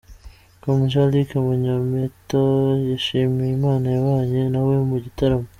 [0.61, 2.41] com, Jean Luc Munyampeta
[2.89, 5.47] yashimiye Imana yabanye nawe mu gitaramo.